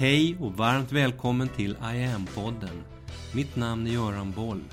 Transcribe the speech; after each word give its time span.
Hej 0.00 0.36
och 0.40 0.52
varmt 0.52 0.92
välkommen 0.92 1.48
till 1.48 1.70
I 1.70 2.04
am-podden. 2.04 2.82
Mitt 3.34 3.56
namn 3.56 3.86
är 3.86 3.90
Göran 3.90 4.32
Boll. 4.32 4.64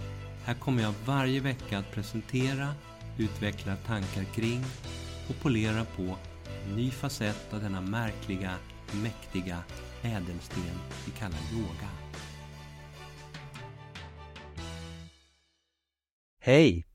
Här 0.46 0.54
kommer 0.54 0.84
jag 0.84 0.94
varje 1.06 1.40
vecka 1.40 1.78
att 1.78 1.92
presentera, 1.92 2.68
utveckla 3.18 3.76
tankar 3.76 4.24
kring 4.24 4.64
och 5.30 5.36
polera 5.42 5.86
på 5.86 6.16
en 6.66 6.76
ny 6.76 6.92
facett 6.92 7.54
av 7.54 7.62
denna 7.62 7.82
märkliga, 7.82 8.54
mäktiga 9.04 9.58
ädelsten 10.02 10.64
vi 11.06 11.12
kallar 11.12 11.40
yoga. 11.54 11.90
Hej! 16.40 16.86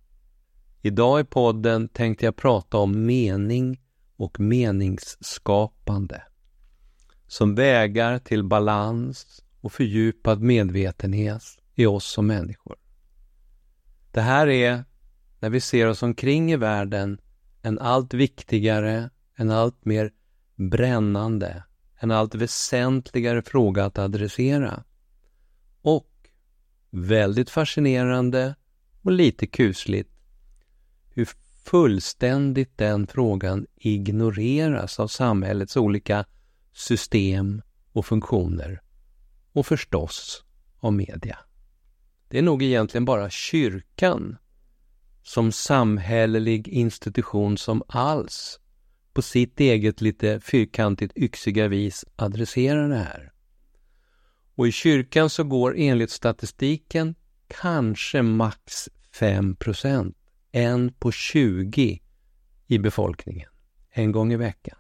Idag 0.83 1.21
i 1.21 1.25
podden 1.25 1.89
tänkte 1.89 2.25
jag 2.25 2.37
prata 2.37 2.79
om 2.79 3.07
mening 3.07 3.81
och 4.17 4.41
meningsskapande 4.41 6.23
som 7.33 7.55
vägar 7.55 8.19
till 8.19 8.45
balans 8.45 9.45
och 9.61 9.73
fördjupad 9.73 10.43
medvetenhet 10.43 11.43
i 11.75 11.87
oss 11.87 12.05
som 12.05 12.27
människor. 12.27 12.77
Det 14.11 14.21
här 14.21 14.47
är, 14.47 14.85
när 15.41 15.51
vi 15.51 15.61
ser 15.61 15.87
oss 15.87 16.03
omkring 16.03 16.53
i 16.53 16.57
världen, 16.57 17.21
en 17.63 17.79
allt 17.79 18.15
viktigare, 18.15 19.11
en 19.35 19.51
allt 19.51 19.85
mer 19.85 20.13
brännande, 20.57 21.63
en 22.01 22.11
allt 22.11 22.35
väsentligare 22.35 23.43
fråga 23.43 23.85
att 23.85 23.99
adressera. 23.99 24.85
Och 25.83 26.29
väldigt 26.91 27.51
fascinerande 27.51 28.55
och 29.03 29.13
lite 29.13 29.47
kusligt 29.47 30.11
hur 31.15 31.29
fullständigt 31.65 32.79
den 32.79 33.07
frågan 33.07 33.67
ignoreras 33.77 35.01
av 35.01 35.09
samhällets 35.09 35.77
olika 35.77 36.25
system 36.73 37.63
och 37.93 38.07
funktioner 38.07 38.83
och 39.53 39.67
förstås 39.67 40.45
av 40.79 40.93
media. 40.93 41.39
Det 42.29 42.39
är 42.39 42.43
nog 42.43 42.63
egentligen 42.63 43.05
bara 43.05 43.31
kyrkan 43.31 44.37
som 45.23 45.53
samhällelig 45.53 46.69
institution 46.69 47.59
som 47.59 47.83
alls 47.89 48.61
på 49.13 49.23
sitt 49.23 49.61
eget 49.61 50.01
lite 50.01 50.41
fyrkantigt 50.41 51.17
yxiga 51.17 51.69
vis 51.69 52.05
adresserar 52.17 52.89
det 52.89 52.97
här. 52.97 53.33
Och 54.55 54.69
i 54.69 54.73
kyrkan 54.73 55.31
så 55.31 55.45
går 55.45 55.75
enligt 55.77 56.11
statistiken 56.11 57.15
kanske 57.49 58.23
max 58.23 58.89
5 59.15 59.57
procent, 59.57 60.17
en 60.53 60.93
på 60.93 61.13
20 61.13 62.01
i 62.67 62.79
befolkningen, 62.79 63.49
en 63.91 64.13
gång 64.13 64.33
i 64.33 64.37
veckan. 64.37 64.79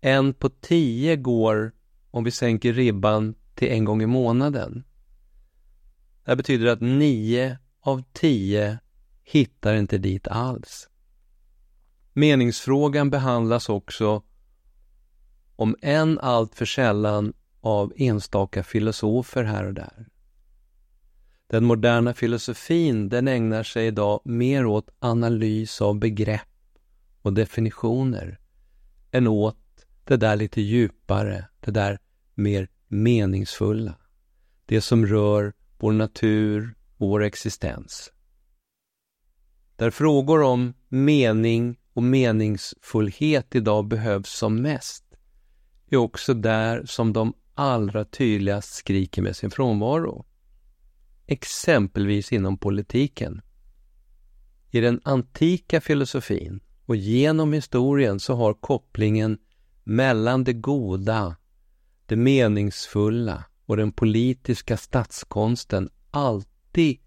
En 0.00 0.34
på 0.34 0.48
tio 0.48 1.16
går, 1.16 1.72
om 2.10 2.24
vi 2.24 2.30
sänker 2.30 2.72
ribban, 2.72 3.34
till 3.54 3.68
en 3.68 3.84
gång 3.84 4.02
i 4.02 4.06
månaden. 4.06 4.84
Det 6.24 6.36
betyder 6.36 6.66
att 6.66 6.80
nio 6.80 7.58
av 7.80 8.02
tio 8.12 8.78
hittar 9.24 9.74
inte 9.74 9.98
dit 9.98 10.28
alls. 10.28 10.88
Meningsfrågan 12.12 13.10
behandlas 13.10 13.68
också, 13.68 14.22
om 15.56 15.76
än 15.82 16.18
allt 16.18 16.54
för 16.54 16.66
sällan, 16.66 17.32
av 17.60 17.92
enstaka 17.96 18.62
filosofer 18.62 19.44
här 19.44 19.66
och 19.66 19.74
där. 19.74 20.08
Den 21.46 21.64
moderna 21.64 22.14
filosofin 22.14 23.08
den 23.08 23.28
ägnar 23.28 23.62
sig 23.62 23.86
idag 23.86 24.20
mer 24.24 24.66
åt 24.66 24.90
analys 24.98 25.80
av 25.80 25.98
begrepp 25.98 26.48
och 27.22 27.32
definitioner 27.32 28.38
än 29.10 29.26
åt 29.26 29.56
det 30.08 30.16
där 30.16 30.36
lite 30.36 30.60
djupare, 30.60 31.48
det 31.60 31.70
där 31.70 31.98
mer 32.34 32.68
meningsfulla. 32.88 33.94
Det 34.66 34.80
som 34.80 35.06
rör 35.06 35.52
vår 35.78 35.92
natur 35.92 36.74
och 36.96 37.08
vår 37.08 37.22
existens. 37.22 38.12
Där 39.76 39.90
frågor 39.90 40.42
om 40.42 40.74
mening 40.88 41.76
och 41.92 42.02
meningsfullhet 42.02 43.54
idag 43.54 43.88
behövs 43.88 44.30
som 44.30 44.62
mest 44.62 45.04
är 45.90 45.96
också 45.96 46.34
där 46.34 46.86
som 46.86 47.12
de 47.12 47.34
allra 47.54 48.04
tydligast 48.04 48.74
skriker 48.74 49.22
med 49.22 49.36
sin 49.36 49.50
frånvaro 49.50 50.24
exempelvis 51.26 52.32
inom 52.32 52.58
politiken. 52.58 53.40
I 54.70 54.80
den 54.80 55.00
antika 55.04 55.80
filosofin 55.80 56.60
och 56.86 56.96
genom 56.96 57.52
historien 57.52 58.20
så 58.20 58.34
har 58.34 58.54
kopplingen 58.54 59.38
mellan 59.88 60.44
det 60.44 60.52
goda, 60.52 61.36
det 62.06 62.16
meningsfulla 62.16 63.44
och 63.66 63.76
den 63.76 63.92
politiska 63.92 64.76
statskonsten 64.76 65.90
alltid 66.10 66.98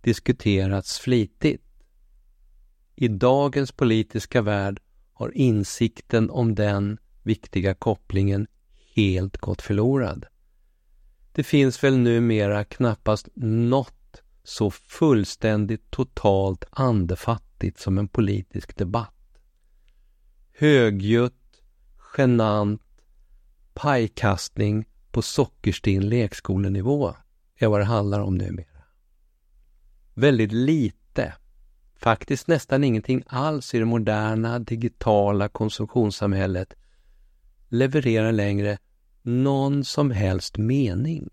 diskuterats 0.00 0.98
flitigt. 0.98 1.62
I 2.96 3.08
dagens 3.08 3.72
politiska 3.72 4.42
värld 4.42 4.80
har 5.12 5.36
insikten 5.36 6.30
om 6.30 6.54
den 6.54 6.98
viktiga 7.22 7.74
kopplingen 7.74 8.46
helt 8.94 9.36
gått 9.36 9.62
förlorad. 9.62 10.26
Det 11.32 11.42
finns 11.42 11.84
väl 11.84 11.98
numera 11.98 12.64
knappast 12.64 13.28
något 13.34 14.22
så 14.44 14.70
fullständigt 14.70 15.90
totalt 15.90 16.64
andefattigt 16.70 17.78
som 17.78 17.98
en 17.98 18.08
politisk 18.08 18.76
debatt. 18.76 19.38
Högljutt, 20.58 21.41
genant, 22.16 22.82
pajkastning 23.74 24.84
på 25.10 25.22
sockerstinn 25.22 26.08
lekskolenivå 26.08 27.14
är 27.56 27.68
vad 27.68 27.80
det 27.80 27.84
handlar 27.84 28.20
om 28.20 28.38
numera. 28.38 28.66
Väldigt 30.14 30.52
lite, 30.52 31.34
faktiskt 31.96 32.48
nästan 32.48 32.84
ingenting 32.84 33.22
alls 33.26 33.74
i 33.74 33.78
det 33.78 33.84
moderna 33.84 34.58
digitala 34.58 35.48
konsumtionssamhället 35.48 36.74
levererar 37.68 38.32
längre 38.32 38.78
någon 39.22 39.84
som 39.84 40.10
helst 40.10 40.58
mening. 40.58 41.30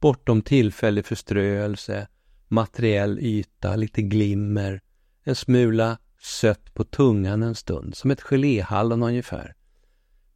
Bortom 0.00 0.42
tillfällig 0.42 1.06
förströelse, 1.06 2.08
materiell 2.48 3.18
yta, 3.18 3.76
lite 3.76 4.02
glimmer, 4.02 4.80
en 5.24 5.34
smula 5.34 5.98
sött 6.20 6.74
på 6.74 6.84
tungan 6.84 7.42
en 7.42 7.54
stund, 7.54 7.96
som 7.96 8.10
ett 8.10 8.20
geléhallon 8.20 9.02
ungefär. 9.02 9.54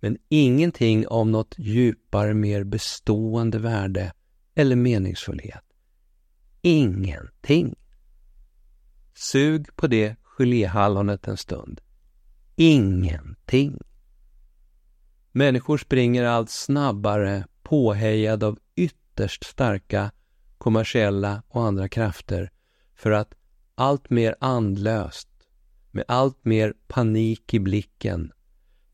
Men 0.04 0.18
ingenting 0.28 1.06
av 1.06 1.26
något 1.26 1.54
djupare, 1.58 2.34
mer 2.34 2.64
bestående 2.64 3.58
värde 3.58 4.12
eller 4.54 4.76
meningsfullhet. 4.76 5.64
Ingenting. 6.62 7.74
Sug 9.14 9.76
på 9.76 9.86
det 9.86 10.16
geléhallonet 10.22 11.28
en 11.28 11.36
stund. 11.36 11.80
Ingenting. 12.56 13.78
Människor 15.32 15.78
springer 15.78 16.24
allt 16.24 16.50
snabbare 16.50 17.46
påhejade 17.62 18.46
av 18.46 18.58
ytterst 18.76 19.44
starka 19.44 20.10
kommersiella 20.58 21.42
och 21.48 21.62
andra 21.64 21.88
krafter 21.88 22.50
för 22.94 23.10
att 23.10 23.34
allt 23.74 24.10
mer 24.10 24.36
andlöst, 24.40 25.28
med 25.90 26.04
allt 26.08 26.44
mer 26.44 26.74
panik 26.86 27.54
i 27.54 27.60
blicken, 27.60 28.32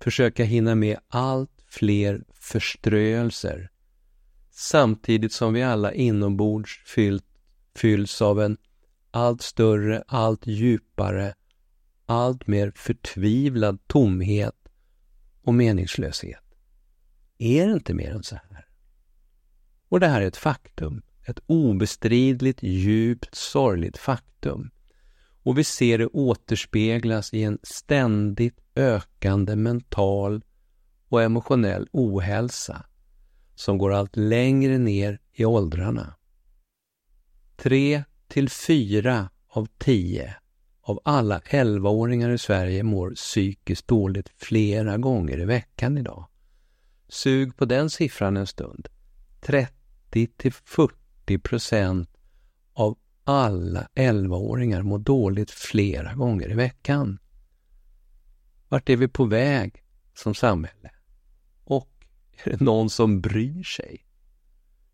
försöka 0.00 0.44
hinna 0.44 0.74
med 0.74 0.98
allt 1.08 1.64
fler 1.66 2.24
förströelser 2.34 3.70
samtidigt 4.50 5.32
som 5.32 5.52
vi 5.52 5.62
alla 5.62 5.92
inombords 5.92 6.82
fyllt, 6.86 7.26
fylls 7.74 8.22
av 8.22 8.40
en 8.40 8.56
allt 9.10 9.42
större, 9.42 10.04
allt 10.06 10.46
djupare, 10.46 11.34
allt 12.06 12.46
mer 12.46 12.72
förtvivlad 12.76 13.78
tomhet 13.86 14.56
och 15.42 15.54
meningslöshet. 15.54 16.44
Är 17.38 17.66
det 17.66 17.72
inte 17.72 17.94
mer 17.94 18.10
än 18.10 18.22
så 18.22 18.34
här? 18.34 18.66
Och 19.88 20.00
det 20.00 20.08
här 20.08 20.20
är 20.20 20.26
ett 20.26 20.36
faktum, 20.36 21.02
ett 21.26 21.40
obestridligt, 21.46 22.62
djupt 22.62 23.34
sorgligt 23.34 23.98
faktum. 23.98 24.70
Och 25.42 25.58
vi 25.58 25.64
ser 25.64 25.98
det 25.98 26.06
återspeglas 26.06 27.34
i 27.34 27.42
en 27.42 27.58
ständigt 27.62 28.60
ökande 28.74 29.56
mental 29.56 30.42
och 31.08 31.22
emotionell 31.22 31.88
ohälsa 31.92 32.86
som 33.54 33.78
går 33.78 33.92
allt 33.92 34.16
längre 34.16 34.78
ner 34.78 35.20
i 35.32 35.44
åldrarna. 35.44 36.14
Tre 37.56 38.04
till 38.28 38.48
fyra 38.50 39.30
av 39.48 39.68
tio 39.78 40.36
av 40.82 41.00
alla 41.04 41.38
11-åringar 41.38 42.30
i 42.30 42.38
Sverige 42.38 42.82
mår 42.82 43.10
psykiskt 43.10 43.88
dåligt 43.88 44.28
flera 44.36 44.98
gånger 44.98 45.40
i 45.40 45.44
veckan 45.44 45.98
idag. 45.98 46.26
Sug 47.08 47.56
på 47.56 47.64
den 47.64 47.90
siffran 47.90 48.36
en 48.36 48.46
stund. 48.46 48.88
30 49.40 50.26
till 50.36 50.52
40 50.52 51.38
procent 51.38 52.10
alla 53.24 53.88
11-åringar 53.94 54.82
mår 54.82 54.98
dåligt 54.98 55.50
flera 55.50 56.14
gånger 56.14 56.50
i 56.50 56.54
veckan. 56.54 57.18
Vart 58.68 58.88
är 58.88 58.96
vi 58.96 59.08
på 59.08 59.24
väg 59.24 59.84
som 60.14 60.34
samhälle? 60.34 60.90
Och 61.64 62.06
Är 62.44 62.50
det 62.50 62.60
någon 62.60 62.90
som 62.90 63.20
bryr 63.20 63.62
sig? 63.62 64.06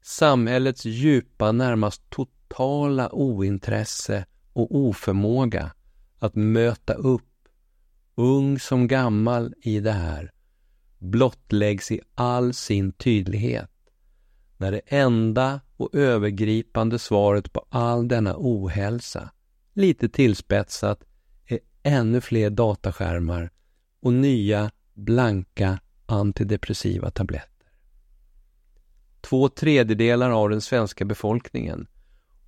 Samhällets 0.02 0.84
djupa, 0.84 1.52
närmast 1.52 2.10
totala 2.10 3.12
ointresse 3.12 4.26
och 4.52 4.74
oförmåga 4.76 5.74
att 6.18 6.34
möta 6.34 6.94
upp, 6.94 7.48
ung 8.14 8.58
som 8.58 8.86
gammal, 8.86 9.54
i 9.62 9.80
det 9.80 9.92
här 9.92 10.32
blottläggs 10.98 11.90
i 11.90 12.00
all 12.14 12.54
sin 12.54 12.92
tydlighet 12.92 13.70
när 14.56 14.72
det 14.72 14.80
enda 14.86 15.60
och 15.76 15.94
övergripande 15.94 16.98
svaret 16.98 17.52
på 17.52 17.66
all 17.68 18.08
denna 18.08 18.34
ohälsa, 18.38 19.30
lite 19.74 20.08
tillspetsat, 20.08 21.04
är 21.46 21.58
ännu 21.82 22.20
fler 22.20 22.50
dataskärmar 22.50 23.50
och 24.00 24.12
nya 24.12 24.70
blanka 24.94 25.78
antidepressiva 26.06 27.10
tabletter. 27.10 27.50
Två 29.20 29.48
tredjedelar 29.48 30.30
av 30.30 30.50
den 30.50 30.60
svenska 30.60 31.04
befolkningen, 31.04 31.86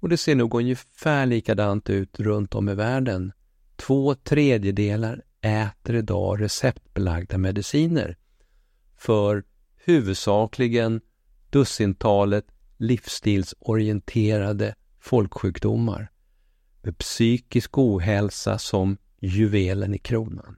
och 0.00 0.08
det 0.08 0.16
ser 0.16 0.34
nog 0.34 0.54
ungefär 0.54 1.26
likadant 1.26 1.90
ut 1.90 2.20
runt 2.20 2.54
om 2.54 2.68
i 2.68 2.74
världen, 2.74 3.32
två 3.76 4.14
tredjedelar 4.14 5.22
äter 5.40 5.96
idag 5.96 6.40
receptbelagda 6.40 7.38
mediciner 7.38 8.16
för 8.96 9.44
huvudsakligen 9.76 11.00
dussintalet 11.50 12.46
livsstilsorienterade 12.76 14.74
folksjukdomar 15.00 16.10
med 16.82 16.98
psykisk 16.98 17.78
ohälsa 17.78 18.58
som 18.58 18.96
juvelen 19.18 19.94
i 19.94 19.98
kronan. 19.98 20.56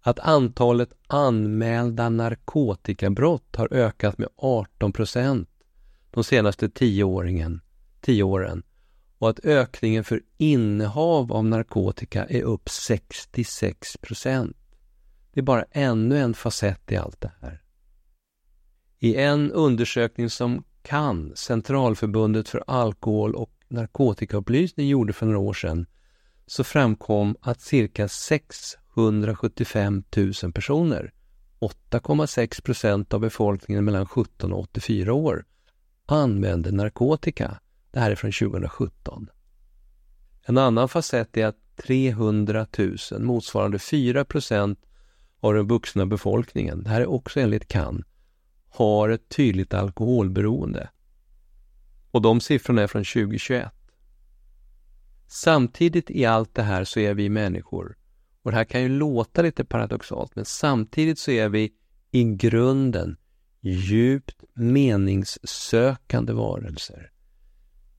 Att 0.00 0.18
antalet 0.18 0.92
anmälda 1.06 2.08
narkotikabrott 2.08 3.56
har 3.56 3.72
ökat 3.72 4.18
med 4.18 4.28
18 4.36 4.92
procent 4.92 5.48
de 6.10 6.24
senaste 6.24 6.68
tio, 6.68 7.04
åringen, 7.04 7.60
tio 8.00 8.22
åren 8.22 8.62
och 9.18 9.30
att 9.30 9.44
ökningen 9.44 10.04
för 10.04 10.22
innehav 10.36 11.32
av 11.32 11.44
narkotika 11.44 12.26
är 12.26 12.42
upp 12.42 12.68
66 12.68 13.96
procent. 13.96 14.56
Det 15.32 15.40
är 15.40 15.44
bara 15.44 15.64
ännu 15.70 16.18
en 16.18 16.34
facett 16.34 16.92
i 16.92 16.96
allt 16.96 17.20
det 17.20 17.32
här. 17.40 17.62
I 18.98 19.16
en 19.16 19.52
undersökning 19.52 20.30
som 20.30 20.64
CAN, 20.82 21.32
Centralförbundet 21.34 22.48
för 22.48 22.64
alkohol 22.66 23.34
och 23.34 23.50
narkotikaupplysning, 23.68 24.88
gjorde 24.88 25.12
för 25.12 25.26
några 25.26 25.38
år 25.38 25.54
sedan 25.54 25.86
så 26.46 26.64
framkom 26.64 27.36
att 27.40 27.60
cirka 27.60 28.08
675 28.08 30.02
000 30.42 30.52
personer, 30.52 31.12
8,6 31.60 32.62
procent 32.62 33.14
av 33.14 33.20
befolkningen 33.20 33.84
mellan 33.84 34.06
17 34.06 34.52
och 34.52 34.60
84 34.60 35.12
år, 35.12 35.44
använde 36.06 36.72
narkotika. 36.72 37.60
Det 37.90 38.00
här 38.00 38.10
är 38.10 38.14
från 38.14 38.32
2017. 38.32 39.30
En 40.42 40.58
annan 40.58 40.88
facett 40.88 41.36
är 41.36 41.46
att 41.46 41.76
300 41.76 42.66
000, 42.78 42.96
motsvarande 43.20 43.78
4 43.78 44.24
procent 44.24 44.78
av 45.40 45.54
den 45.54 45.66
vuxna 45.66 46.06
befolkningen, 46.06 46.82
det 46.82 46.90
här 46.90 47.00
är 47.00 47.06
också 47.06 47.40
enligt 47.40 47.68
CAN, 47.68 48.04
har 48.76 49.08
ett 49.08 49.28
tydligt 49.28 49.74
alkoholberoende. 49.74 50.90
Och 52.10 52.22
de 52.22 52.40
siffrorna 52.40 52.82
är 52.82 52.86
från 52.86 53.04
2021. 53.04 53.72
Samtidigt 55.28 56.10
i 56.10 56.24
allt 56.24 56.54
det 56.54 56.62
här 56.62 56.84
så 56.84 57.00
är 57.00 57.14
vi 57.14 57.28
människor, 57.28 57.96
och 58.42 58.50
det 58.50 58.56
här 58.56 58.64
kan 58.64 58.82
ju 58.82 58.88
låta 58.88 59.42
lite 59.42 59.64
paradoxalt, 59.64 60.36
men 60.36 60.44
samtidigt 60.44 61.18
så 61.18 61.30
är 61.30 61.48
vi 61.48 61.72
i 62.10 62.24
grunden 62.24 63.16
djupt 63.60 64.44
meningssökande 64.54 66.32
varelser. 66.32 67.10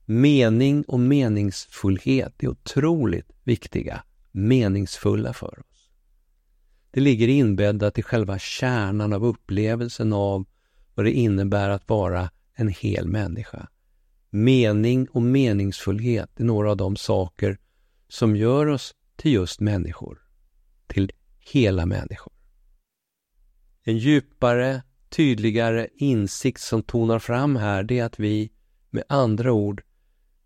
Mening 0.04 0.82
och 0.82 1.00
meningsfullhet 1.00 2.42
är 2.42 2.48
otroligt 2.48 3.30
viktiga, 3.44 4.02
meningsfulla 4.32 5.32
för 5.32 5.60
oss. 5.60 5.90
Det 6.90 7.00
ligger 7.00 7.28
inbäddat 7.28 7.98
i 7.98 8.02
själva 8.02 8.38
kärnan 8.38 9.12
av 9.12 9.24
upplevelsen 9.24 10.12
av 10.12 10.46
vad 10.98 11.04
det 11.04 11.12
innebär 11.12 11.68
att 11.68 11.88
vara 11.88 12.30
en 12.54 12.68
hel 12.68 13.08
människa. 13.08 13.68
Mening 14.30 15.08
och 15.08 15.22
meningsfullhet 15.22 16.40
är 16.40 16.44
några 16.44 16.70
av 16.70 16.76
de 16.76 16.96
saker 16.96 17.58
som 18.08 18.36
gör 18.36 18.66
oss 18.66 18.94
till 19.16 19.32
just 19.32 19.60
människor, 19.60 20.18
till 20.86 21.12
hela 21.52 21.86
människor. 21.86 22.32
En 23.82 23.98
djupare, 23.98 24.82
tydligare 25.08 25.88
insikt 25.94 26.60
som 26.60 26.82
tonar 26.82 27.18
fram 27.18 27.56
här, 27.56 27.82
det 27.82 27.98
är 27.98 28.04
att 28.04 28.20
vi 28.20 28.50
med 28.90 29.04
andra 29.08 29.52
ord 29.52 29.82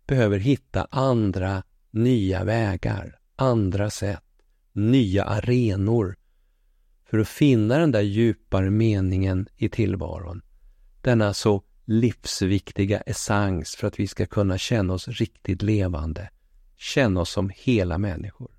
behöver 0.07 0.39
hitta 0.39 0.87
andra 0.91 1.63
nya 1.91 2.43
vägar, 2.43 3.19
andra 3.35 3.89
sätt, 3.89 4.23
nya 4.73 5.23
arenor 5.23 6.15
för 7.13 7.19
att 7.19 7.27
finna 7.27 7.77
den 7.77 7.91
där 7.91 8.01
djupare 8.01 8.69
meningen 8.69 9.47
i 9.57 9.69
tillvaron. 9.69 10.41
Denna 11.01 11.33
så 11.33 11.63
livsviktiga 11.85 12.99
essens 12.99 13.75
för 13.75 13.87
att 13.87 13.99
vi 13.99 14.07
ska 14.07 14.25
kunna 14.25 14.57
känna 14.57 14.93
oss 14.93 15.07
riktigt 15.07 15.61
levande, 15.61 16.29
känna 16.77 17.21
oss 17.21 17.29
som 17.29 17.51
hela 17.55 17.97
människor. 17.97 18.51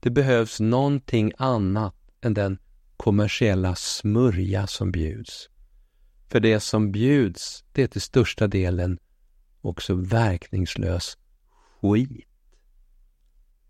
Det 0.00 0.10
behövs 0.10 0.60
någonting 0.60 1.32
annat 1.38 1.94
än 2.20 2.34
den 2.34 2.58
kommersiella 2.96 3.74
smörja 3.74 4.66
som 4.66 4.92
bjuds. 4.92 5.48
För 6.28 6.40
det 6.40 6.60
som 6.60 6.92
bjuds, 6.92 7.64
det 7.72 7.82
är 7.82 7.86
till 7.86 8.00
största 8.00 8.46
delen 8.46 8.98
också 9.60 9.94
verkningslös 9.94 11.18
skit. 11.80 12.28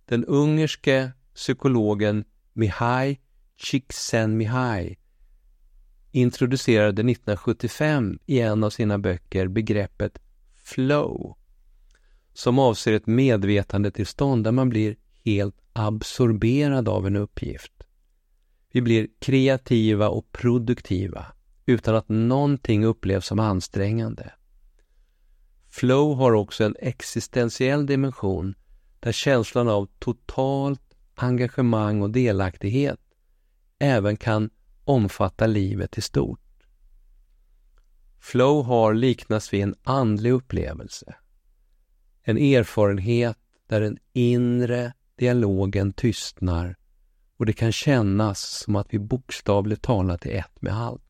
Den 0.04 0.24
ungerske 0.24 1.12
psykologen 1.34 2.24
Mihai 2.52 3.18
Csikszentmihalyi 3.60 4.96
introducerade 6.10 7.02
1975 7.02 8.18
i 8.26 8.40
en 8.40 8.64
av 8.64 8.70
sina 8.70 8.98
böcker 8.98 9.48
begreppet 9.48 10.18
flow 10.54 11.36
som 12.32 12.58
avser 12.58 12.92
ett 12.92 13.06
medvetandetillstånd 13.06 14.44
där 14.44 14.52
man 14.52 14.68
blir 14.68 14.96
helt 15.24 15.56
absorberad 15.72 16.88
av 16.88 17.06
en 17.06 17.16
uppgift. 17.16 17.72
Vi 18.72 18.82
blir 18.82 19.08
kreativa 19.18 20.08
och 20.08 20.32
produktiva 20.32 21.26
utan 21.66 21.94
att 21.94 22.08
någonting 22.08 22.84
upplevs 22.84 23.26
som 23.26 23.38
ansträngande. 23.38 24.32
Flow 25.70 26.16
har 26.16 26.32
också 26.32 26.64
en 26.64 26.76
existentiell 26.78 27.86
dimension 27.86 28.54
där 29.00 29.12
känslan 29.12 29.68
av 29.68 29.88
totalt 29.98 30.94
engagemang 31.14 32.02
och 32.02 32.10
delaktighet 32.10 33.00
även 33.78 34.16
kan 34.16 34.50
omfatta 34.84 35.46
livet 35.46 35.98
i 35.98 36.00
stort. 36.00 36.40
Flow 38.18 38.64
har 38.64 38.94
liknats 38.94 39.52
vid 39.52 39.62
en 39.62 39.74
andlig 39.82 40.30
upplevelse. 40.30 41.14
En 42.22 42.38
erfarenhet 42.38 43.38
där 43.66 43.80
den 43.80 43.98
inre 44.12 44.92
dialogen 45.16 45.92
tystnar 45.92 46.76
och 47.36 47.46
det 47.46 47.52
kan 47.52 47.72
kännas 47.72 48.40
som 48.40 48.76
att 48.76 48.86
vi 48.90 48.98
bokstavligt 48.98 49.82
talat 49.82 50.26
är 50.26 50.38
ett 50.38 50.62
med 50.62 50.72
allt. 50.72 51.02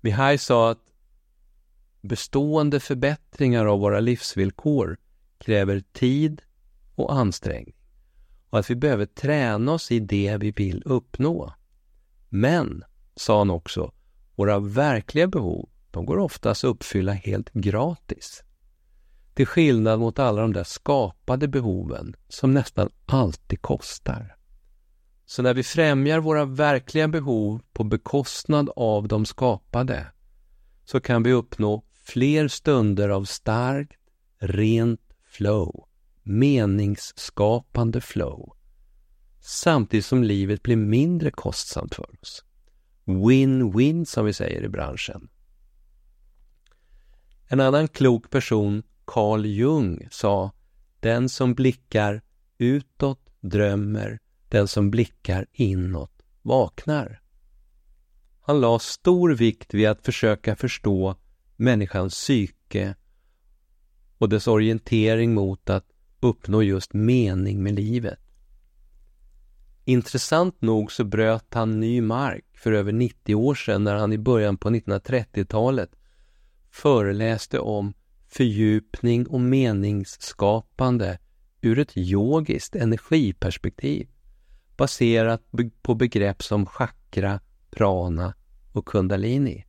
Mihai 0.00 0.38
sa 0.38 0.70
att 0.70 0.92
bestående 2.00 2.80
förbättringar 2.80 3.66
av 3.66 3.80
våra 3.80 4.00
livsvillkor 4.00 4.98
kräver 5.38 5.80
tid 5.92 6.42
och 6.94 7.12
ansträngning 7.14 7.74
och 8.50 8.58
att 8.58 8.70
vi 8.70 8.76
behöver 8.76 9.06
träna 9.06 9.72
oss 9.72 9.92
i 9.92 10.00
det 10.00 10.36
vi 10.36 10.50
vill 10.50 10.82
uppnå. 10.84 11.54
Men, 12.28 12.84
sa 13.16 13.38
han 13.38 13.50
också, 13.50 13.92
våra 14.34 14.58
verkliga 14.58 15.26
behov, 15.26 15.68
de 15.90 16.06
går 16.06 16.18
oftast 16.18 16.64
att 16.64 16.68
uppfylla 16.68 17.12
helt 17.12 17.52
gratis. 17.52 18.42
Till 19.34 19.46
skillnad 19.46 20.00
mot 20.00 20.18
alla 20.18 20.42
de 20.42 20.52
där 20.52 20.64
skapade 20.64 21.48
behoven 21.48 22.16
som 22.28 22.54
nästan 22.54 22.90
alltid 23.06 23.62
kostar. 23.62 24.36
Så 25.26 25.42
när 25.42 25.54
vi 25.54 25.62
främjar 25.62 26.20
våra 26.20 26.44
verkliga 26.44 27.08
behov 27.08 27.62
på 27.72 27.84
bekostnad 27.84 28.70
av 28.76 29.08
de 29.08 29.26
skapade 29.26 30.06
så 30.84 31.00
kan 31.00 31.22
vi 31.22 31.32
uppnå 31.32 31.84
fler 32.04 32.48
stunder 32.48 33.08
av 33.08 33.24
starkt, 33.24 34.00
rent 34.38 35.00
flow, 35.26 35.88
meningsskapande 36.30 38.00
flow 38.00 38.56
samtidigt 39.40 40.06
som 40.06 40.24
livet 40.24 40.62
blir 40.62 40.76
mindre 40.76 41.30
kostsamt 41.30 41.94
för 41.94 42.20
oss. 42.20 42.44
Win-win 43.04 44.04
som 44.04 44.24
vi 44.24 44.32
säger 44.32 44.62
i 44.62 44.68
branschen. 44.68 45.28
En 47.46 47.60
annan 47.60 47.88
klok 47.88 48.30
person, 48.30 48.82
Carl 49.04 49.46
Jung, 49.46 50.08
sa 50.10 50.52
Den 51.00 51.28
som 51.28 51.54
blickar 51.54 52.22
utåt 52.58 53.20
drömmer, 53.40 54.18
den 54.48 54.68
som 54.68 54.90
blickar 54.90 55.46
inåt 55.52 56.22
vaknar. 56.42 57.20
Han 58.40 58.60
la 58.60 58.78
stor 58.78 59.34
vikt 59.34 59.74
vid 59.74 59.88
att 59.88 60.04
försöka 60.04 60.56
förstå 60.56 61.16
människans 61.56 62.14
psyke 62.14 62.94
och 64.18 64.28
dess 64.28 64.46
orientering 64.46 65.34
mot 65.34 65.70
att 65.70 65.86
uppnå 66.20 66.62
just 66.62 66.92
mening 66.92 67.62
med 67.62 67.74
livet. 67.74 68.18
Intressant 69.84 70.60
nog 70.60 70.92
så 70.92 71.04
bröt 71.04 71.54
han 71.54 71.80
ny 71.80 72.00
mark 72.00 72.44
för 72.54 72.72
över 72.72 72.92
90 72.92 73.34
år 73.34 73.54
sedan 73.54 73.84
när 73.84 73.94
han 73.94 74.12
i 74.12 74.18
början 74.18 74.56
på 74.56 74.70
1930-talet 74.70 75.90
föreläste 76.70 77.58
om 77.58 77.94
fördjupning 78.28 79.26
och 79.26 79.40
meningsskapande 79.40 81.18
ur 81.60 81.78
ett 81.78 81.96
yogiskt 81.96 82.76
energiperspektiv 82.76 84.08
baserat 84.76 85.42
på 85.82 85.94
begrepp 85.94 86.42
som 86.42 86.66
chakra, 86.66 87.40
prana 87.70 88.34
och 88.72 88.86
kundalini. 88.86 89.66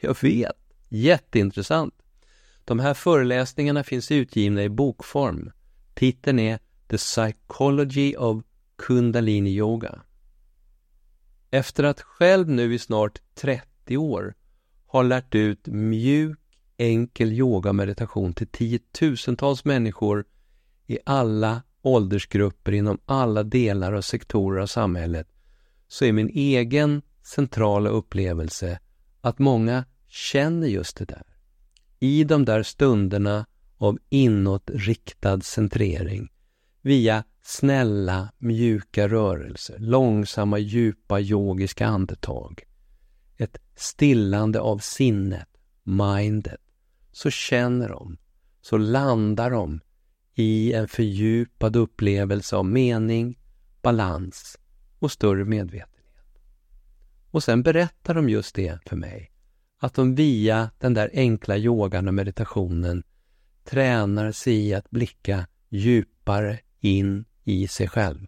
Jag 0.00 0.22
vet, 0.22 0.56
jätteintressant. 0.88 1.94
De 2.64 2.80
här 2.80 2.94
föreläsningarna 2.94 3.84
finns 3.84 4.10
utgivna 4.10 4.62
i 4.62 4.68
bokform. 4.68 5.50
Titeln 5.98 6.38
är 6.38 6.58
The 6.88 6.96
Psychology 6.96 8.16
of 8.16 8.42
Kundalini 8.76 9.50
Yoga. 9.50 10.02
Efter 11.50 11.84
att 11.84 12.00
själv 12.00 12.48
nu 12.48 12.74
i 12.74 12.78
snart 12.78 13.20
30 13.34 13.96
år 13.96 14.34
har 14.86 15.04
lärt 15.04 15.34
ut 15.34 15.66
mjuk, 15.66 16.38
enkel 16.76 17.32
yoga 17.32 17.68
och 17.68 17.76
meditation 17.76 18.32
till 18.32 18.46
tiotusentals 18.46 19.64
människor 19.64 20.24
i 20.86 20.98
alla 21.04 21.62
åldersgrupper 21.82 22.72
inom 22.72 22.98
alla 23.04 23.42
delar 23.42 23.92
och 23.92 24.04
sektorer 24.04 24.60
av 24.60 24.66
samhället 24.66 25.28
så 25.88 26.04
är 26.04 26.12
min 26.12 26.28
egen 26.28 27.02
centrala 27.22 27.90
upplevelse 27.90 28.80
att 29.20 29.38
många 29.38 29.84
känner 30.08 30.66
just 30.66 30.96
det 30.96 31.04
där. 31.04 31.26
I 31.98 32.24
de 32.24 32.44
där 32.44 32.62
stunderna 32.62 33.46
av 33.78 33.98
inåtriktad 34.08 35.40
centrering 35.40 36.28
via 36.82 37.24
snälla, 37.42 38.32
mjuka 38.38 39.08
rörelser, 39.08 39.78
långsamma, 39.78 40.58
djupa 40.58 41.20
yogiska 41.20 41.86
andetag, 41.86 42.62
ett 43.36 43.58
stillande 43.76 44.60
av 44.60 44.78
sinnet, 44.78 45.48
mindet, 45.82 46.60
så 47.12 47.30
känner 47.30 47.88
de, 47.88 48.18
så 48.60 48.76
landar 48.76 49.50
de 49.50 49.80
i 50.34 50.72
en 50.72 50.88
fördjupad 50.88 51.76
upplevelse 51.76 52.56
av 52.56 52.66
mening, 52.66 53.38
balans 53.82 54.58
och 54.98 55.12
större 55.12 55.44
medvetenhet. 55.44 55.94
Och 57.30 57.42
sen 57.42 57.62
berättar 57.62 58.14
de 58.14 58.28
just 58.28 58.54
det 58.54 58.78
för 58.86 58.96
mig, 58.96 59.30
att 59.78 59.94
de 59.94 60.14
via 60.14 60.70
den 60.78 60.94
där 60.94 61.10
enkla 61.12 61.56
yogan 61.56 62.08
och 62.08 62.14
meditationen 62.14 63.02
tränar 63.68 64.32
sig 64.32 64.68
i 64.68 64.74
att 64.74 64.90
blicka 64.90 65.46
djupare 65.68 66.58
in 66.80 67.24
i 67.44 67.68
sig 67.68 67.88
själva. 67.88 68.26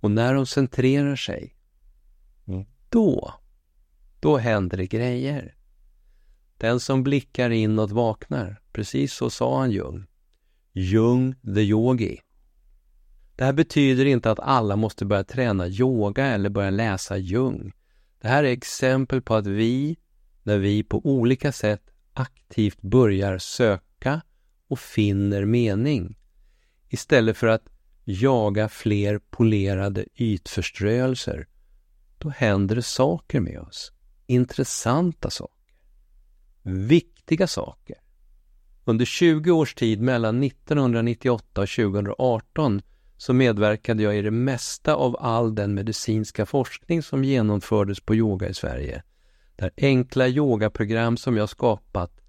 Och 0.00 0.10
när 0.10 0.34
de 0.34 0.46
centrerar 0.46 1.16
sig, 1.16 1.54
mm. 2.46 2.64
då, 2.88 3.34
då 4.20 4.36
händer 4.36 4.76
det 4.76 4.86
grejer. 4.86 5.54
Den 6.56 6.80
som 6.80 7.02
blickar 7.02 7.50
inåt 7.50 7.90
vaknar, 7.90 8.60
precis 8.72 9.12
så 9.12 9.30
sa 9.30 9.60
han 9.60 9.70
Jung. 9.70 10.06
Jung 10.72 11.34
the 11.54 11.60
yogi. 11.60 12.20
Det 13.36 13.44
här 13.44 13.52
betyder 13.52 14.04
inte 14.04 14.30
att 14.30 14.40
alla 14.40 14.76
måste 14.76 15.04
börja 15.04 15.24
träna 15.24 15.68
yoga 15.68 16.26
eller 16.26 16.50
börja 16.50 16.70
läsa 16.70 17.16
Jung. 17.16 17.72
Det 18.20 18.28
här 18.28 18.44
är 18.44 18.52
exempel 18.52 19.22
på 19.22 19.34
att 19.34 19.46
vi, 19.46 19.96
när 20.42 20.58
vi 20.58 20.82
på 20.82 21.06
olika 21.06 21.52
sätt 21.52 21.82
aktivt 22.12 22.82
börjar 22.82 23.38
söka 23.38 23.87
och 24.68 24.78
finner 24.78 25.44
mening, 25.44 26.16
istället 26.88 27.36
för 27.36 27.46
att 27.46 27.68
jaga 28.04 28.68
fler 28.68 29.18
polerade 29.30 30.04
ytförströelser, 30.14 31.46
då 32.18 32.28
händer 32.28 32.76
det 32.76 32.82
saker 32.82 33.40
med 33.40 33.60
oss. 33.60 33.92
Intressanta 34.26 35.30
saker. 35.30 35.74
Viktiga 36.62 37.46
saker. 37.46 37.96
Under 38.84 39.04
20 39.04 39.50
års 39.50 39.74
tid 39.74 40.00
mellan 40.00 40.42
1998 40.42 41.60
och 41.60 41.68
2018 41.68 42.82
så 43.16 43.32
medverkade 43.32 44.02
jag 44.02 44.16
i 44.16 44.22
det 44.22 44.30
mesta 44.30 44.94
av 44.94 45.16
all 45.20 45.54
den 45.54 45.74
medicinska 45.74 46.46
forskning 46.46 47.02
som 47.02 47.24
genomfördes 47.24 48.00
på 48.00 48.14
yoga 48.14 48.48
i 48.48 48.54
Sverige. 48.54 49.02
Där 49.56 49.70
enkla 49.76 50.28
yogaprogram 50.28 51.16
som 51.16 51.36
jag 51.36 51.48
skapat 51.48 52.20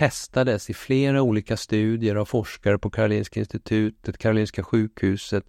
testades 0.00 0.70
i 0.70 0.74
flera 0.74 1.22
olika 1.22 1.56
studier 1.56 2.16
av 2.16 2.24
forskare 2.24 2.78
på 2.78 2.90
Karolinska 2.90 3.40
institutet, 3.40 4.18
Karolinska 4.18 4.62
sjukhuset, 4.62 5.44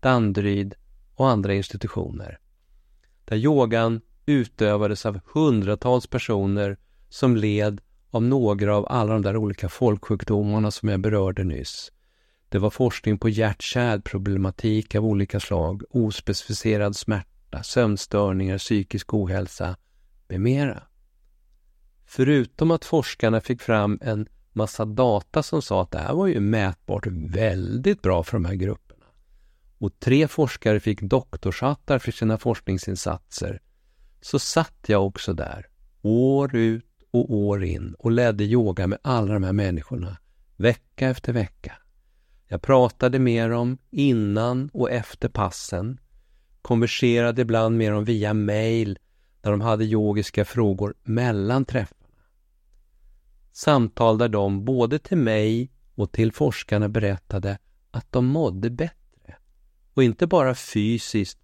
Danderyd 0.00 0.74
och 1.14 1.28
andra 1.28 1.54
institutioner. 1.54 2.38
Där 3.24 3.36
yogan 3.36 4.00
utövades 4.26 5.06
av 5.06 5.20
hundratals 5.24 6.06
personer 6.06 6.76
som 7.08 7.36
led 7.36 7.80
av 8.10 8.22
några 8.22 8.76
av 8.76 8.86
alla 8.88 9.12
de 9.12 9.22
där 9.22 9.36
olika 9.36 9.68
folksjukdomarna 9.68 10.70
som 10.70 10.88
jag 10.88 11.00
berörde 11.00 11.44
nyss. 11.44 11.92
Det 12.48 12.58
var 12.58 12.70
forskning 12.70 13.18
på 13.18 13.28
hjärt-kärlproblematik 13.28 14.94
av 14.94 15.04
olika 15.04 15.40
slag, 15.40 15.82
ospecificerad 15.90 16.96
smärta, 16.96 17.62
sömnstörningar, 17.62 18.58
psykisk 18.58 19.14
ohälsa 19.14 19.76
med 20.28 20.40
mera. 20.40 20.82
Förutom 22.10 22.70
att 22.70 22.84
forskarna 22.84 23.40
fick 23.40 23.60
fram 23.60 23.98
en 24.02 24.28
massa 24.52 24.84
data 24.84 25.42
som 25.42 25.62
sa 25.62 25.82
att 25.82 25.90
det 25.90 25.98
här 25.98 26.14
var 26.14 26.26
ju 26.26 26.40
mätbart 26.40 27.06
väldigt 27.06 28.02
bra 28.02 28.22
för 28.22 28.32
de 28.32 28.44
här 28.44 28.54
grupperna. 28.54 29.04
Och 29.78 30.00
tre 30.00 30.28
forskare 30.28 30.80
fick 30.80 31.00
doktorshattar 31.00 31.98
för 31.98 32.12
sina 32.12 32.38
forskningsinsatser. 32.38 33.60
Så 34.20 34.38
satt 34.38 34.84
jag 34.86 35.06
också 35.06 35.32
där, 35.32 35.66
år 36.02 36.56
ut 36.56 36.86
och 37.10 37.34
år 37.34 37.64
in 37.64 37.94
och 37.98 38.10
ledde 38.10 38.44
yoga 38.44 38.86
med 38.86 38.98
alla 39.02 39.34
de 39.34 39.42
här 39.42 39.52
människorna, 39.52 40.16
vecka 40.56 41.08
efter 41.08 41.32
vecka. 41.32 41.72
Jag 42.46 42.62
pratade 42.62 43.18
med 43.18 43.50
dem 43.50 43.78
innan 43.90 44.70
och 44.72 44.90
efter 44.90 45.28
passen, 45.28 46.00
konverserade 46.62 47.42
ibland 47.42 47.76
med 47.76 47.92
dem 47.92 48.04
via 48.04 48.34
mail 48.34 48.98
när 49.42 49.50
de 49.50 49.60
hade 49.60 49.84
yogiska 49.84 50.44
frågor 50.44 50.94
mellan 51.02 51.64
träffarna. 51.64 51.97
Samtal 53.58 54.18
där 54.18 54.28
de 54.28 54.64
både 54.64 54.98
till 54.98 55.18
mig 55.18 55.70
och 55.94 56.12
till 56.12 56.32
forskarna 56.32 56.88
berättade 56.88 57.58
att 57.90 58.12
de 58.12 58.26
mådde 58.26 58.70
bättre. 58.70 59.36
Och 59.94 60.02
inte 60.02 60.26
bara 60.26 60.54
fysiskt 60.54 61.38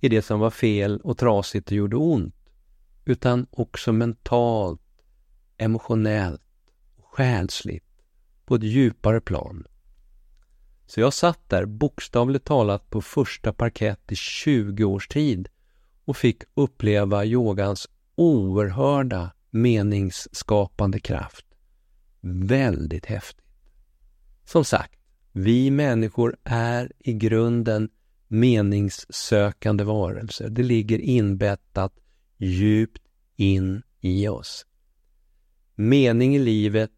i 0.00 0.08
det 0.08 0.22
som 0.22 0.40
var 0.40 0.50
fel 0.50 1.00
och 1.00 1.18
trasigt 1.18 1.68
och 1.68 1.72
gjorde 1.72 1.96
ont, 1.96 2.34
utan 3.04 3.46
också 3.50 3.92
mentalt, 3.92 4.80
emotionellt 5.56 6.42
och 6.96 7.04
själsligt 7.04 8.02
på 8.44 8.54
ett 8.54 8.62
djupare 8.62 9.20
plan. 9.20 9.64
Så 10.86 11.00
jag 11.00 11.14
satt 11.14 11.48
där 11.48 11.64
bokstavligt 11.64 12.44
talat 12.44 12.90
på 12.90 13.02
första 13.02 13.52
parkett 13.52 14.12
i 14.12 14.16
20 14.16 14.84
års 14.84 15.08
tid 15.08 15.48
och 16.04 16.16
fick 16.16 16.42
uppleva 16.54 17.24
yogans 17.24 17.88
oerhörda 18.14 19.30
meningsskapande 19.50 21.00
kraft. 21.00 21.46
Väldigt 22.20 23.06
häftigt. 23.06 23.44
Som 24.44 24.64
sagt, 24.64 25.00
vi 25.32 25.70
människor 25.70 26.36
är 26.44 26.92
i 26.98 27.12
grunden 27.12 27.88
meningssökande 28.28 29.84
varelser. 29.84 30.48
Det 30.48 30.62
ligger 30.62 30.98
inbettat 30.98 31.92
djupt 32.36 33.02
in 33.36 33.82
i 34.00 34.28
oss. 34.28 34.66
Mening 35.74 36.36
i 36.36 36.38
livet 36.38 36.90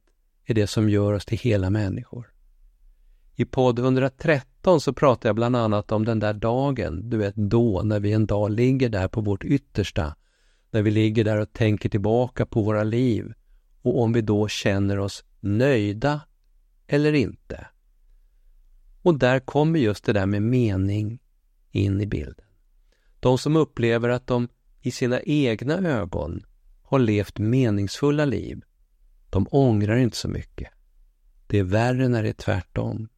är 0.44 0.54
det 0.54 0.66
som 0.66 0.88
gör 0.88 1.12
oss 1.12 1.24
till 1.24 1.38
hela 1.38 1.70
människor. 1.70 2.32
I 3.34 3.44
podd 3.44 3.78
113 3.78 4.80
så 4.80 4.92
pratar 4.92 5.28
jag 5.28 5.36
bland 5.36 5.56
annat 5.56 5.92
om 5.92 6.04
den 6.04 6.18
där 6.18 6.32
dagen, 6.34 7.10
du 7.10 7.16
vet 7.16 7.34
då, 7.34 7.82
när 7.82 8.00
vi 8.00 8.12
en 8.12 8.26
dag 8.26 8.50
ligger 8.50 8.88
där 8.88 9.08
på 9.08 9.20
vårt 9.20 9.44
yttersta, 9.44 10.16
när 10.70 10.82
vi 10.82 10.90
ligger 10.90 11.24
där 11.24 11.36
och 11.36 11.52
tänker 11.52 11.88
tillbaka 11.88 12.46
på 12.46 12.62
våra 12.62 12.84
liv 12.84 13.32
och 13.82 14.02
om 14.02 14.12
vi 14.12 14.20
då 14.20 14.48
känner 14.48 14.98
oss 14.98 15.24
nöjda 15.40 16.20
eller 16.86 17.12
inte. 17.12 17.66
Och 19.02 19.18
där 19.18 19.40
kommer 19.40 19.78
just 19.78 20.04
det 20.04 20.12
där 20.12 20.26
med 20.26 20.42
mening 20.42 21.18
in 21.70 22.00
i 22.00 22.06
bilden. 22.06 22.46
De 23.20 23.38
som 23.38 23.56
upplever 23.56 24.08
att 24.08 24.26
de 24.26 24.48
i 24.80 24.90
sina 24.90 25.20
egna 25.20 25.74
ögon 25.74 26.44
har 26.82 26.98
levt 26.98 27.38
meningsfulla 27.38 28.24
liv, 28.24 28.62
de 29.30 29.46
ångrar 29.50 29.96
inte 29.96 30.16
så 30.16 30.28
mycket. 30.28 30.68
Det 31.46 31.58
är 31.58 31.64
värre 31.64 32.08
när 32.08 32.22
det 32.22 32.28
är 32.28 32.32
tvärtom. 32.32 33.08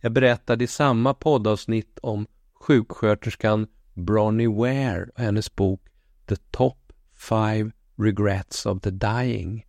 Jag 0.00 0.12
berättade 0.12 0.64
i 0.64 0.66
samma 0.66 1.14
poddavsnitt 1.14 1.98
om 2.02 2.26
sjuksköterskan 2.54 3.66
Bronnie 3.94 4.46
Ware 4.46 5.06
och 5.14 5.20
hennes 5.20 5.54
bok 5.54 5.80
The 6.26 6.36
Top 6.36 6.92
Five 7.12 7.70
Regrets 7.96 8.66
of 8.66 8.80
the 8.80 8.90
Dying. 8.90 9.66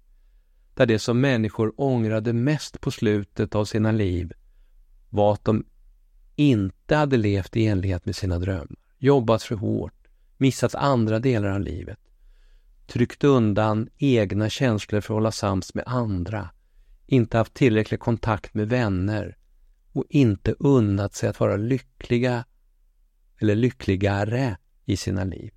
Där 0.73 0.85
det 0.85 0.99
som 0.99 1.21
människor 1.21 1.73
ångrade 1.77 2.33
mest 2.33 2.81
på 2.81 2.91
slutet 2.91 3.55
av 3.55 3.65
sina 3.65 3.91
liv 3.91 4.33
var 5.09 5.33
att 5.33 5.45
de 5.45 5.65
inte 6.35 6.95
hade 6.95 7.17
levt 7.17 7.55
i 7.55 7.65
enlighet 7.65 8.05
med 8.05 8.15
sina 8.15 8.39
drömmar, 8.39 8.75
jobbat 8.97 9.43
för 9.43 9.55
hårt, 9.55 10.07
missat 10.37 10.75
andra 10.75 11.19
delar 11.19 11.49
av 11.49 11.59
livet, 11.59 11.99
tryckt 12.87 13.23
undan 13.23 13.89
egna 13.97 14.49
känslor 14.49 15.01
för 15.01 15.13
att 15.13 15.17
hålla 15.17 15.31
sams 15.31 15.73
med 15.73 15.83
andra, 15.87 16.49
inte 17.05 17.37
haft 17.37 17.53
tillräcklig 17.53 17.99
kontakt 17.99 18.53
med 18.53 18.69
vänner 18.69 19.37
och 19.91 20.05
inte 20.09 20.55
unnat 20.59 21.15
sig 21.15 21.29
att 21.29 21.39
vara 21.39 21.57
lyckliga 21.57 22.45
eller 23.39 23.55
lyckligare 23.55 24.57
i 24.85 24.97
sina 24.97 25.23
liv. 25.23 25.51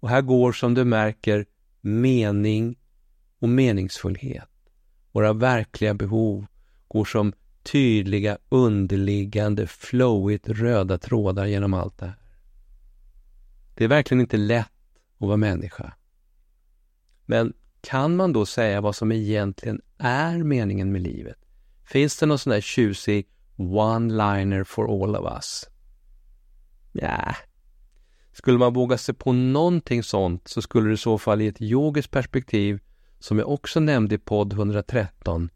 Och 0.00 0.08
här 0.08 0.22
går 0.22 0.52
som 0.52 0.74
du 0.74 0.84
märker 0.84 1.46
mening 1.80 2.78
och 3.38 3.48
meningsfullhet. 3.48 4.48
Våra 5.12 5.32
verkliga 5.32 5.94
behov 5.94 6.46
går 6.88 7.04
som 7.04 7.32
tydliga, 7.62 8.38
underliggande, 8.48 9.66
flowigt 9.66 10.48
röda 10.48 10.98
trådar 10.98 11.46
genom 11.46 11.74
allt 11.74 11.98
det 11.98 12.06
här. 12.06 12.16
Det 13.74 13.84
är 13.84 13.88
verkligen 13.88 14.20
inte 14.20 14.36
lätt 14.36 14.66
att 15.18 15.28
vara 15.28 15.36
människa. 15.36 15.92
Men 17.26 17.52
kan 17.80 18.16
man 18.16 18.32
då 18.32 18.46
säga 18.46 18.80
vad 18.80 18.96
som 18.96 19.12
egentligen 19.12 19.80
är 19.98 20.38
meningen 20.38 20.92
med 20.92 21.02
livet? 21.02 21.38
Finns 21.84 22.16
det 22.18 22.26
någon 22.26 22.38
sån 22.38 22.50
där 22.50 22.60
tjusig 22.60 23.28
one-liner 23.56 24.64
for 24.64 25.02
all 25.02 25.16
of 25.16 25.32
us? 25.34 25.68
Ja, 26.92 27.34
skulle 28.40 28.58
man 28.58 28.72
våga 28.72 28.98
sig 28.98 29.14
på 29.14 29.32
någonting 29.32 30.02
sånt 30.02 30.48
så 30.48 30.62
skulle 30.62 30.88
det 30.88 30.94
i 30.94 30.96
så 30.96 31.18
fall 31.18 31.40
i 31.40 31.46
ett 31.46 31.62
yogiskt 31.62 32.10
perspektiv, 32.10 32.80
som 33.18 33.38
jag 33.38 33.48
också 33.48 33.80
nämnde 33.80 34.14
i 34.14 34.18
podd 34.18 34.52
113, 34.52 35.50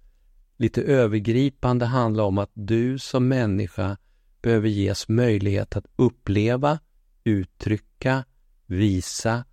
lite 0.56 0.82
övergripande 0.82 1.86
handla 1.86 2.24
om 2.24 2.38
att 2.38 2.50
du 2.54 2.98
som 2.98 3.28
människa 3.28 3.96
behöver 4.42 4.68
ges 4.68 5.08
möjlighet 5.08 5.76
att 5.76 5.86
uppleva, 5.96 6.78
uttrycka, 7.24 8.24
visa 8.66 9.44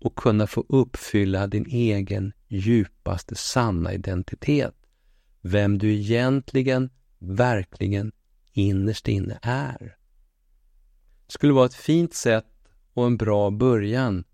och 0.00 0.16
kunna 0.16 0.46
få 0.46 0.64
uppfylla 0.68 1.46
din 1.46 1.66
egen 1.66 2.32
djupaste 2.48 3.34
sanna 3.34 3.92
identitet. 3.92 4.74
Vem 5.40 5.78
du 5.78 5.92
egentligen, 5.92 6.90
verkligen, 7.18 8.12
innerst 8.52 9.08
inne 9.08 9.38
är. 9.42 9.96
Det 11.26 11.32
skulle 11.32 11.52
vara 11.52 11.66
ett 11.66 11.74
fint 11.74 12.14
sätt 12.14 12.51
och 12.94 13.06
en 13.06 13.16
bra 13.16 13.50
början 13.50 14.24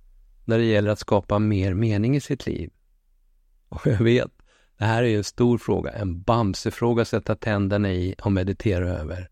när 0.45 0.59
det 0.59 0.65
gäller 0.65 0.91
att 0.91 0.99
skapa 0.99 1.39
mer 1.39 1.75
mening 1.75 2.17
i 2.17 2.21
sitt 2.21 2.47
liv. 2.47 2.71
Och 3.69 3.87
jag 3.87 3.99
vet, 3.99 4.31
det 4.79 4.85
här 4.85 5.03
är 5.03 5.07
ju 5.07 5.17
en 5.17 5.25
stor 5.25 5.59
fråga, 5.59 5.91
en 5.91 6.23
bamsefråga 6.23 7.03
att 7.03 7.09
sätta 7.09 7.37
tänderna 7.37 7.93
i 7.93 8.15
och 8.23 8.33
meditera 8.33 8.89
över. 8.89 9.31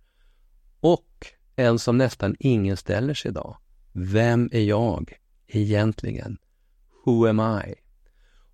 Och 0.80 1.26
en 1.56 1.78
som 1.78 1.98
nästan 1.98 2.36
ingen 2.38 2.76
ställer 2.76 3.14
sig 3.14 3.30
idag. 3.30 3.56
Vem 3.92 4.48
är 4.52 4.60
jag 4.60 5.12
egentligen? 5.46 6.38
Who 7.04 7.26
am 7.26 7.40
I? 7.40 7.74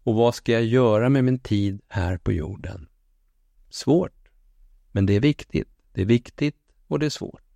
Och 0.02 0.14
vad 0.14 0.34
ska 0.34 0.52
jag 0.52 0.64
göra 0.64 1.08
med 1.08 1.24
min 1.24 1.38
tid 1.38 1.80
här 1.88 2.18
på 2.18 2.32
jorden? 2.32 2.88
Svårt, 3.70 4.28
men 4.92 5.06
det 5.06 5.12
är 5.12 5.20
viktigt. 5.20 5.68
Det 5.92 6.02
är 6.02 6.06
viktigt 6.06 6.56
och 6.86 6.98
det 6.98 7.06
är 7.06 7.10
svårt. 7.10 7.51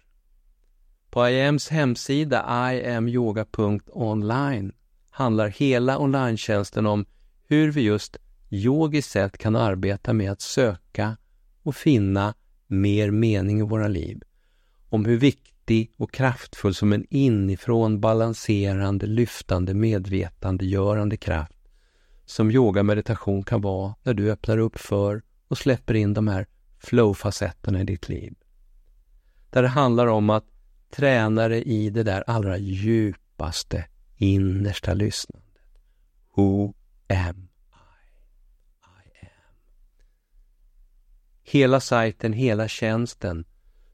På 1.16 1.28
IAMs 1.28 1.68
hemsida 1.68 2.72
iamyoga.online 2.72 4.72
handlar 5.10 5.48
hela 5.48 5.98
online 5.98 6.38
om 6.86 7.06
hur 7.48 7.72
vi 7.72 7.80
just 7.80 8.16
yogiskt 8.50 9.10
sett 9.10 9.38
kan 9.38 9.56
arbeta 9.56 10.12
med 10.12 10.32
att 10.32 10.40
söka 10.40 11.16
och 11.62 11.76
finna 11.76 12.34
mer 12.66 13.10
mening 13.10 13.60
i 13.60 13.62
våra 13.62 13.88
liv. 13.88 14.22
Om 14.88 15.04
hur 15.04 15.16
viktig 15.16 15.92
och 15.96 16.12
kraftfull 16.12 16.74
som 16.74 16.92
en 16.92 17.06
inifrån 17.10 18.00
balanserande, 18.00 19.06
lyftande, 19.06 19.74
medvetandegörande 19.74 21.16
kraft 21.16 21.58
som 22.24 22.50
yoga 22.50 22.82
meditation 22.82 23.42
kan 23.42 23.60
vara 23.60 23.94
när 24.02 24.14
du 24.14 24.30
öppnar 24.30 24.58
upp 24.58 24.78
för 24.78 25.22
och 25.48 25.58
släpper 25.58 25.94
in 25.94 26.14
de 26.14 26.28
här 26.28 26.46
flow-facetterna 26.78 27.80
i 27.80 27.84
ditt 27.84 28.08
liv. 28.08 28.34
Där 29.50 29.62
det 29.62 29.68
handlar 29.68 30.06
om 30.06 30.30
att 30.30 30.44
tränare 30.96 31.62
i 31.62 31.90
det 31.90 32.02
där 32.02 32.24
allra 32.26 32.58
djupaste, 32.58 33.84
innersta 34.16 34.94
lyssnandet. 34.94 35.62
Who 36.34 36.74
am 37.08 37.48
I? 37.72 38.08
I 38.82 39.26
am. 39.26 39.28
Hela 41.42 41.80
sajten, 41.80 42.32
hela 42.32 42.68
tjänsten 42.68 43.44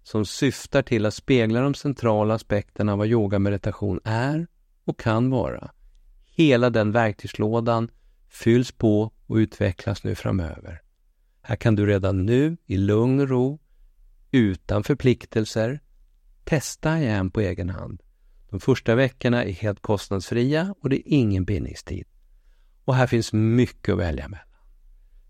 som 0.03 0.27
syftar 0.27 0.83
till 0.83 1.07
att 1.07 1.15
spegla 1.15 1.61
de 1.61 1.75
centrala 1.75 2.35
aspekterna 2.35 2.93
av 2.93 2.99
vad 2.99 3.09
yogameditation 3.09 4.01
är 4.05 4.47
och 4.85 4.99
kan 4.99 5.31
vara. 5.31 5.71
Hela 6.25 6.71
den 6.71 6.93
verktygslådan 6.93 7.91
fylls 8.29 8.73
på 8.73 9.13
och 9.27 9.37
utvecklas 9.37 10.05
nu 10.05 10.15
framöver. 10.15 10.83
Här 11.43 11.57
kan 11.57 11.75
du 11.75 11.87
redan 11.87 12.27
nu 12.27 12.57
i 12.67 12.77
lugn 12.77 13.21
och 13.21 13.29
ro, 13.29 13.59
utan 14.31 14.85
förpliktelser, 14.85 15.81
Testa 16.45 16.99
igen 16.99 17.31
på 17.31 17.41
egen 17.41 17.71
hand. 17.71 18.03
De 18.51 18.61
första 18.61 18.95
veckorna 18.95 19.45
är 19.45 19.53
helt 19.53 19.81
kostnadsfria 19.81 20.75
och 20.81 20.89
det 20.89 20.97
är 20.97 21.03
ingen 21.15 21.45
bindningstid. 21.45 22.07
Och 22.85 22.95
här 22.95 23.07
finns 23.07 23.33
mycket 23.33 23.93
att 23.93 23.99
välja 23.99 24.29
mellan. 24.29 24.47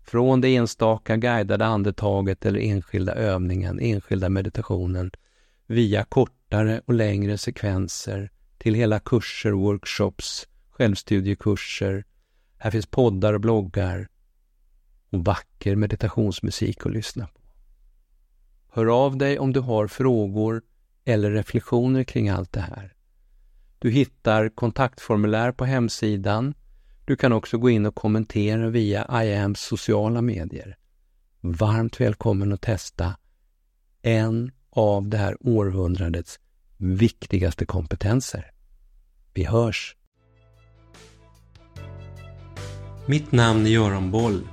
Från 0.03 0.41
det 0.41 0.55
enstaka 0.55 1.17
guidade 1.17 1.65
andetaget 1.65 2.45
eller 2.45 2.59
enskilda 2.59 3.13
övningen, 3.13 3.79
enskilda 3.79 4.29
meditationen, 4.29 5.11
via 5.67 6.03
kortare 6.03 6.81
och 6.85 6.93
längre 6.93 7.37
sekvenser 7.37 8.31
till 8.57 8.73
hela 8.73 8.99
kurser, 8.99 9.51
workshops, 9.51 10.47
självstudiekurser. 10.69 12.05
Här 12.57 12.71
finns 12.71 12.85
poddar 12.85 13.33
och 13.33 13.41
bloggar 13.41 14.07
och 15.09 15.25
vacker 15.25 15.75
meditationsmusik 15.75 16.85
att 16.85 16.91
lyssna 16.91 17.27
på. 17.27 17.41
Hör 18.67 19.05
av 19.05 19.17
dig 19.17 19.39
om 19.39 19.53
du 19.53 19.59
har 19.59 19.87
frågor 19.87 20.61
eller 21.05 21.31
reflektioner 21.31 22.03
kring 22.03 22.29
allt 22.29 22.51
det 22.51 22.59
här. 22.59 22.93
Du 23.79 23.91
hittar 23.91 24.49
kontaktformulär 24.49 25.51
på 25.51 25.65
hemsidan. 25.65 26.53
Du 27.05 27.15
kan 27.15 27.33
också 27.33 27.57
gå 27.57 27.69
in 27.69 27.85
och 27.85 27.95
kommentera 27.95 28.69
via 28.69 29.23
IAMs 29.23 29.61
sociala 29.61 30.21
medier. 30.21 30.77
Varmt 31.41 32.01
välkommen 32.01 32.53
att 32.53 32.61
testa 32.61 33.15
en 34.01 34.51
av 34.69 35.09
det 35.09 35.17
här 35.17 35.37
århundradets 35.39 36.39
viktigaste 36.77 37.65
kompetenser. 37.65 38.51
Vi 39.33 39.43
hörs! 39.43 39.95
Mitt 43.05 43.31
namn 43.31 43.65
är 43.65 43.69
Göran 43.69 44.11
Boll. 44.11 44.47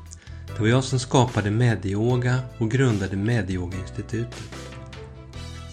Det 0.46 0.60
var 0.60 0.68
jag 0.68 0.84
som 0.84 0.98
skapade 0.98 1.50
Medioga 1.50 2.38
och 2.58 2.70
grundade 2.70 3.16
Medioga-institutet. 3.16 4.69